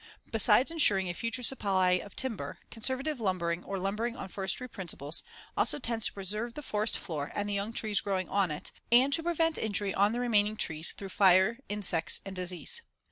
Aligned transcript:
Besides 0.31 0.71
insuring 0.71 1.09
a 1.09 1.13
future 1.13 1.43
supply 1.43 1.91
of 1.91 2.15
timber, 2.15 2.57
conservative 2.71 3.19
lumbering, 3.19 3.63
or 3.63 3.77
lumbering 3.77 4.17
on 4.17 4.29
forestry 4.29 4.67
principles, 4.67 5.21
also 5.55 5.77
tends 5.77 6.07
to 6.07 6.13
preserve 6.13 6.55
the 6.55 6.63
forest 6.63 6.97
floor 6.97 7.31
and 7.35 7.47
the 7.47 7.53
young 7.53 7.71
trees 7.71 8.01
growing 8.01 8.27
on 8.27 8.49
it, 8.49 8.71
and 8.91 9.13
to 9.13 9.21
prevent 9.21 9.59
injury 9.59 9.93
to 9.93 10.09
the 10.11 10.19
remaining 10.19 10.57
trees 10.57 10.93
through 10.93 11.09
fire, 11.09 11.59
insects 11.69 12.19
and 12.25 12.35
disease. 12.35 12.81